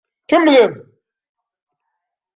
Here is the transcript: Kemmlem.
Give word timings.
Kemmlem. 0.27 0.87